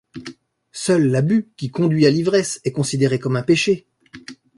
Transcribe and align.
Seul 0.71 1.09
l'abus 1.11 1.51
qui 1.57 1.69
conduit 1.69 2.07
à 2.07 2.09
l'ivresse 2.09 2.59
est 2.65 2.71
considéré 2.71 3.19
comme 3.19 3.35
un 3.35 3.43
péché. 3.43 3.85